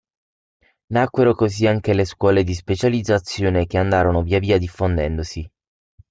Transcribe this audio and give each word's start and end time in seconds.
Nacquero 0.93 1.35
così 1.35 1.67
anche 1.67 1.93
le 1.93 2.05
scuole 2.05 2.43
di 2.43 2.55
specializzazione 2.55 3.67
che 3.67 3.77
andarono 3.77 4.23
via 4.23 4.39
via 4.39 4.57
diffondendosi. 4.57 5.47